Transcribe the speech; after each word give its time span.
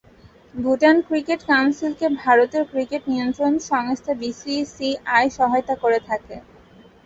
Bhutan 0.53 0.97
cricket 1.07 1.41
কাউন্সিলকে 1.47 2.07
ভারতের 2.21 2.63
cricket 2.71 3.03
নিয়ন্ত্রক 3.11 3.53
সংস্থা 3.69 4.11
বিসিসিআই 4.21 5.25
সহায়তা 5.37 5.75
করে 5.83 5.99
থাকে। 6.09 6.35